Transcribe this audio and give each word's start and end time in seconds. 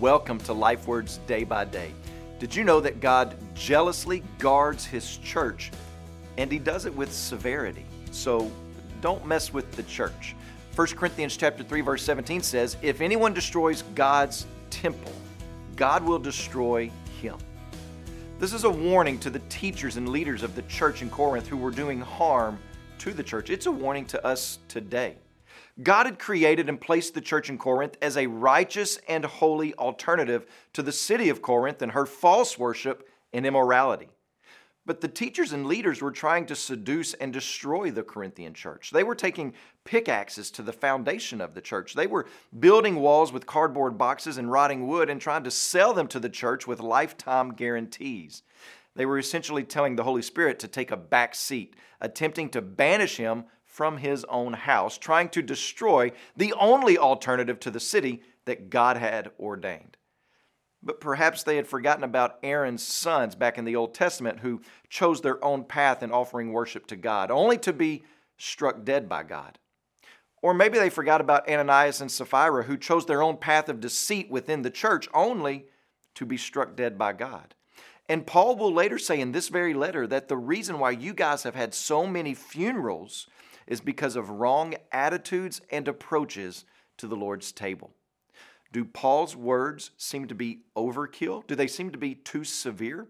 Welcome 0.00 0.38
to 0.40 0.52
Life 0.52 0.86
Words 0.86 1.20
Day 1.26 1.42
by 1.42 1.64
Day. 1.64 1.94
Did 2.38 2.54
you 2.54 2.64
know 2.64 2.80
that 2.80 3.00
God 3.00 3.34
jealously 3.54 4.22
guards 4.38 4.84
His 4.84 5.16
church 5.16 5.72
and 6.36 6.52
He 6.52 6.58
does 6.58 6.84
it 6.84 6.94
with 6.94 7.10
severity? 7.10 7.86
So 8.10 8.52
don't 9.00 9.24
mess 9.24 9.54
with 9.54 9.72
the 9.72 9.84
church. 9.84 10.36
1 10.74 10.88
Corinthians 10.88 11.38
chapter 11.38 11.64
3 11.64 11.80
verse 11.80 12.02
17 12.02 12.42
says, 12.42 12.76
"If 12.82 13.00
anyone 13.00 13.32
destroys 13.32 13.84
God's 13.94 14.44
temple, 14.68 15.12
God 15.76 16.04
will 16.04 16.18
destroy 16.18 16.90
him." 17.22 17.38
This 18.38 18.52
is 18.52 18.64
a 18.64 18.70
warning 18.70 19.18
to 19.20 19.30
the 19.30 19.40
teachers 19.48 19.96
and 19.96 20.10
leaders 20.10 20.42
of 20.42 20.54
the 20.54 20.62
church 20.62 21.00
in 21.00 21.08
Corinth 21.08 21.46
who 21.46 21.56
were 21.56 21.70
doing 21.70 22.02
harm 22.02 22.58
to 22.98 23.14
the 23.14 23.22
church. 23.22 23.48
It's 23.48 23.64
a 23.64 23.72
warning 23.72 24.04
to 24.08 24.22
us 24.26 24.58
today. 24.68 25.16
God 25.82 26.06
had 26.06 26.18
created 26.18 26.68
and 26.68 26.80
placed 26.80 27.14
the 27.14 27.20
church 27.20 27.50
in 27.50 27.58
Corinth 27.58 27.96
as 28.00 28.16
a 28.16 28.26
righteous 28.26 28.98
and 29.08 29.24
holy 29.24 29.74
alternative 29.74 30.46
to 30.72 30.82
the 30.82 30.92
city 30.92 31.28
of 31.28 31.42
Corinth 31.42 31.82
and 31.82 31.92
her 31.92 32.06
false 32.06 32.58
worship 32.58 33.08
and 33.32 33.44
immorality. 33.44 34.08
But 34.86 35.00
the 35.00 35.08
teachers 35.08 35.52
and 35.52 35.66
leaders 35.66 36.00
were 36.00 36.12
trying 36.12 36.46
to 36.46 36.54
seduce 36.54 37.12
and 37.14 37.32
destroy 37.32 37.90
the 37.90 38.04
Corinthian 38.04 38.54
church. 38.54 38.90
They 38.92 39.02
were 39.02 39.16
taking 39.16 39.52
pickaxes 39.84 40.50
to 40.52 40.62
the 40.62 40.72
foundation 40.72 41.40
of 41.40 41.54
the 41.54 41.60
church. 41.60 41.94
They 41.94 42.06
were 42.06 42.26
building 42.60 42.94
walls 42.94 43.32
with 43.32 43.46
cardboard 43.46 43.98
boxes 43.98 44.38
and 44.38 44.50
rotting 44.50 44.86
wood 44.86 45.10
and 45.10 45.20
trying 45.20 45.42
to 45.42 45.50
sell 45.50 45.92
them 45.92 46.06
to 46.08 46.20
the 46.20 46.30
church 46.30 46.68
with 46.68 46.78
lifetime 46.78 47.52
guarantees. 47.52 48.44
They 48.94 49.06
were 49.06 49.18
essentially 49.18 49.64
telling 49.64 49.96
the 49.96 50.04
Holy 50.04 50.22
Spirit 50.22 50.60
to 50.60 50.68
take 50.68 50.92
a 50.92 50.96
back 50.96 51.34
seat, 51.34 51.74
attempting 52.00 52.48
to 52.50 52.62
banish 52.62 53.16
him 53.16 53.44
from 53.76 53.98
his 53.98 54.24
own 54.30 54.54
house, 54.54 54.96
trying 54.96 55.28
to 55.28 55.42
destroy 55.42 56.10
the 56.34 56.54
only 56.54 56.96
alternative 56.96 57.60
to 57.60 57.70
the 57.70 57.78
city 57.78 58.22
that 58.46 58.70
God 58.70 58.96
had 58.96 59.30
ordained. 59.38 59.98
But 60.82 60.98
perhaps 60.98 61.42
they 61.42 61.56
had 61.56 61.68
forgotten 61.68 62.02
about 62.02 62.38
Aaron's 62.42 62.82
sons 62.82 63.34
back 63.34 63.58
in 63.58 63.66
the 63.66 63.76
Old 63.76 63.92
Testament 63.92 64.40
who 64.40 64.62
chose 64.88 65.20
their 65.20 65.44
own 65.44 65.62
path 65.62 66.02
in 66.02 66.10
offering 66.10 66.54
worship 66.54 66.86
to 66.86 66.96
God, 66.96 67.30
only 67.30 67.58
to 67.58 67.72
be 67.74 68.02
struck 68.38 68.82
dead 68.82 69.10
by 69.10 69.22
God. 69.24 69.58
Or 70.40 70.54
maybe 70.54 70.78
they 70.78 70.88
forgot 70.88 71.20
about 71.20 71.46
Ananias 71.46 72.00
and 72.00 72.10
Sapphira 72.10 72.62
who 72.62 72.78
chose 72.78 73.04
their 73.04 73.22
own 73.22 73.36
path 73.36 73.68
of 73.68 73.80
deceit 73.82 74.30
within 74.30 74.62
the 74.62 74.70
church, 74.70 75.06
only 75.12 75.66
to 76.14 76.24
be 76.24 76.38
struck 76.38 76.76
dead 76.76 76.96
by 76.96 77.12
God. 77.12 77.54
And 78.08 78.26
Paul 78.26 78.56
will 78.56 78.72
later 78.72 78.98
say 78.98 79.20
in 79.20 79.32
this 79.32 79.48
very 79.48 79.74
letter 79.74 80.06
that 80.06 80.28
the 80.28 80.36
reason 80.38 80.78
why 80.78 80.92
you 80.92 81.12
guys 81.12 81.42
have 81.42 81.54
had 81.54 81.74
so 81.74 82.06
many 82.06 82.32
funerals 82.32 83.28
is 83.66 83.80
because 83.80 84.16
of 84.16 84.30
wrong 84.30 84.74
attitudes 84.92 85.60
and 85.70 85.88
approaches 85.88 86.64
to 86.98 87.06
the 87.06 87.16
Lord's 87.16 87.52
table. 87.52 87.92
Do 88.72 88.84
Paul's 88.84 89.36
words 89.36 89.90
seem 89.96 90.28
to 90.28 90.34
be 90.34 90.60
overkill? 90.76 91.46
Do 91.46 91.54
they 91.54 91.66
seem 91.66 91.90
to 91.90 91.98
be 91.98 92.14
too 92.14 92.44
severe? 92.44 93.06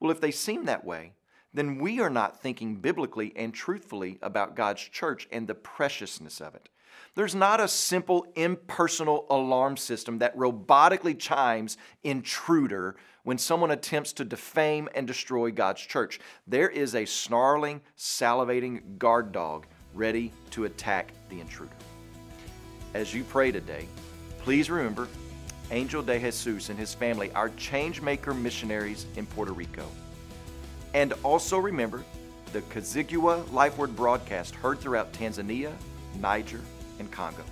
Well, 0.00 0.10
if 0.10 0.20
they 0.20 0.30
seem 0.30 0.64
that 0.64 0.84
way, 0.84 1.12
then 1.52 1.78
we 1.78 2.00
are 2.00 2.10
not 2.10 2.40
thinking 2.40 2.76
biblically 2.76 3.32
and 3.36 3.52
truthfully 3.52 4.18
about 4.22 4.56
God's 4.56 4.82
church 4.82 5.26
and 5.32 5.46
the 5.46 5.54
preciousness 5.54 6.40
of 6.40 6.54
it. 6.54 6.68
There's 7.14 7.34
not 7.34 7.60
a 7.60 7.68
simple 7.68 8.26
impersonal 8.36 9.26
alarm 9.30 9.76
system 9.76 10.18
that 10.18 10.36
robotically 10.36 11.18
chimes 11.18 11.76
intruder 12.04 12.96
when 13.22 13.38
someone 13.38 13.70
attempts 13.70 14.12
to 14.14 14.24
defame 14.24 14.88
and 14.94 15.06
destroy 15.06 15.50
God's 15.50 15.80
church. 15.80 16.20
There 16.46 16.68
is 16.68 16.94
a 16.94 17.06
snarling, 17.06 17.80
salivating 17.96 18.98
guard 18.98 19.32
dog 19.32 19.66
ready 19.96 20.30
to 20.50 20.64
attack 20.64 21.12
the 21.30 21.40
intruder. 21.40 21.72
As 22.94 23.12
you 23.12 23.24
pray 23.24 23.50
today, 23.50 23.88
please 24.38 24.70
remember 24.70 25.08
Angel 25.70 26.02
de 26.02 26.18
Jesus 26.18 26.68
and 26.68 26.78
his 26.78 26.94
family, 26.94 27.32
our 27.32 27.50
changemaker 27.50 28.38
missionaries 28.38 29.06
in 29.16 29.26
Puerto 29.26 29.52
Rico. 29.52 29.86
And 30.94 31.12
also 31.22 31.58
remember 31.58 32.04
the 32.52 32.60
Kizigua 32.62 33.50
Life 33.52 33.76
Word 33.76 33.96
broadcast 33.96 34.54
heard 34.54 34.78
throughout 34.78 35.12
Tanzania, 35.12 35.72
Niger, 36.20 36.60
and 36.98 37.10
Congo. 37.10 37.42